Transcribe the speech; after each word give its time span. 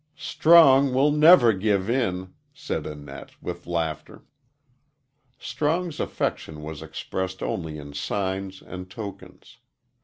"Strong 0.15 0.95
will 0.95 1.11
never 1.11 1.53
give 1.53 1.87
in," 1.87 2.33
said 2.55 2.87
Annette, 2.87 3.33
with 3.39 3.67
laughter. 3.67 4.25
Strong's 5.37 5.99
affection 5.99 6.63
was 6.63 6.81
expressed 6.81 7.43
only 7.43 7.77
in 7.77 7.93
signs 7.93 8.63
and 8.63 8.89
tokens. 8.89 9.59